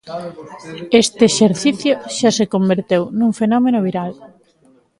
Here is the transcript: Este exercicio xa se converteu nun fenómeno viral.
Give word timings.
Este 1.03 1.23
exercicio 1.31 1.93
xa 2.17 2.29
se 2.37 2.45
converteu 2.53 3.03
nun 3.19 3.31
fenómeno 3.39 3.79
viral. 3.87 4.11